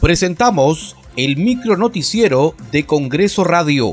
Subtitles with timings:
[0.00, 3.90] Presentamos el micro noticiero de Congreso Radio.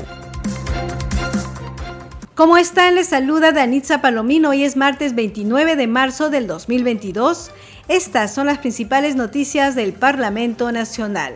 [2.34, 2.94] ¿Cómo están?
[2.94, 4.48] Les saluda Danitza Palomino.
[4.48, 7.50] Hoy es martes 29 de marzo del 2022.
[7.88, 11.34] Estas son las principales noticias del Parlamento Nacional.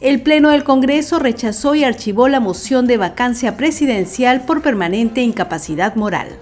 [0.00, 5.96] El Pleno del Congreso rechazó y archivó la moción de vacancia presidencial por permanente incapacidad
[5.96, 6.38] moral.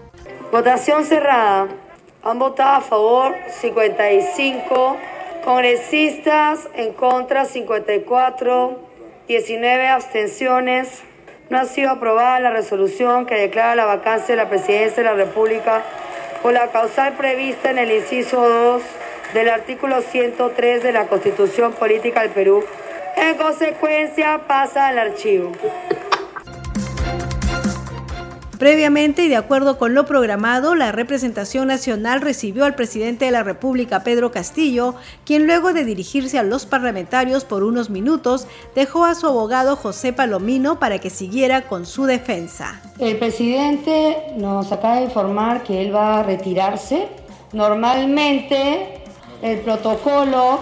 [0.52, 1.68] Votación cerrada.
[2.22, 4.98] Han votado a favor 55
[5.46, 8.80] congresistas, en contra 54,
[9.28, 11.04] 19 abstenciones.
[11.50, 15.14] No ha sido aprobada la resolución que declara la vacancia de la presidencia de la
[15.14, 15.84] República
[16.42, 18.82] por la causal prevista en el inciso 2
[19.34, 22.64] del artículo 103 de la Constitución Política del Perú.
[23.14, 25.52] En consecuencia, pasa al archivo.
[28.58, 33.42] Previamente y de acuerdo con lo programado, la representación nacional recibió al presidente de la
[33.42, 34.94] República, Pedro Castillo,
[35.26, 40.14] quien luego de dirigirse a los parlamentarios por unos minutos, dejó a su abogado José
[40.14, 42.80] Palomino para que siguiera con su defensa.
[42.98, 47.08] El presidente nos acaba de informar que él va a retirarse.
[47.52, 49.02] Normalmente
[49.42, 50.60] el protocolo,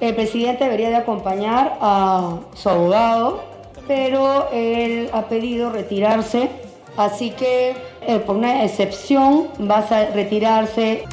[0.00, 3.44] el presidente debería de acompañar a su abogado,
[3.88, 11.04] pero él ha pedido retirarse Así que eh, por una excepción vas a retirarse.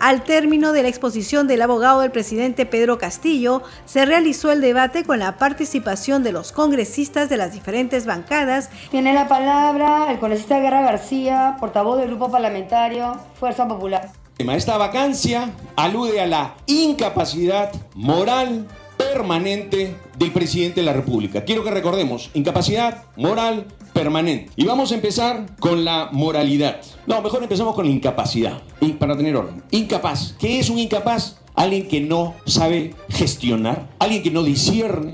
[0.00, 5.04] Al término de la exposición del abogado del presidente Pedro Castillo, se realizó el debate
[5.04, 8.70] con la participación de los congresistas de las diferentes bancadas.
[8.90, 14.10] Tiene la palabra el congresista Guerra García, portavoz del Grupo Parlamentario Fuerza Popular.
[14.38, 18.66] Esta vacancia alude a la incapacidad moral
[19.12, 21.44] permanente del presidente de la República.
[21.44, 24.50] Quiero que recordemos, incapacidad moral permanente.
[24.56, 26.80] Y vamos a empezar con la moralidad.
[27.06, 28.62] No, mejor empezamos con la incapacidad,
[28.98, 29.62] para tener orden.
[29.72, 30.36] Incapaz.
[30.38, 31.38] ¿Qué es un incapaz?
[31.56, 35.12] Alguien que no sabe gestionar, alguien que no discierne.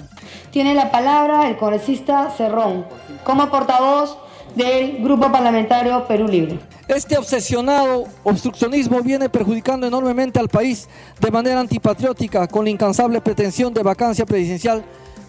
[0.57, 2.87] Tiene la palabra el congresista Cerrón,
[3.25, 4.17] como portavoz
[4.55, 6.59] del Grupo Parlamentario Perú Libre.
[6.89, 10.89] Este obsesionado obstruccionismo viene perjudicando enormemente al país
[11.21, 14.83] de manera antipatriótica con la incansable pretensión de vacancia presidencial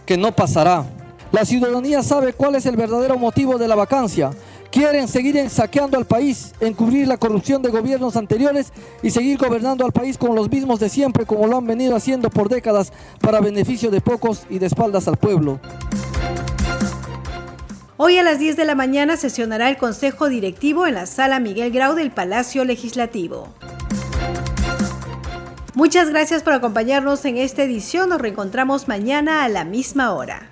[0.06, 0.86] que no pasará.
[1.34, 4.32] La ciudadanía sabe cuál es el verdadero motivo de la vacancia.
[4.78, 8.72] Quieren seguir saqueando al país, encubrir la corrupción de gobiernos anteriores
[9.02, 12.30] y seguir gobernando al país con los mismos de siempre como lo han venido haciendo
[12.30, 15.60] por décadas para beneficio de pocos y de espaldas al pueblo.
[17.98, 21.72] Hoy a las 10 de la mañana sesionará el Consejo Directivo en la Sala Miguel
[21.72, 23.48] Grau del Palacio Legislativo.
[25.74, 28.10] Muchas gracias por acompañarnos en esta edición.
[28.10, 30.52] Nos reencontramos mañana a la misma hora.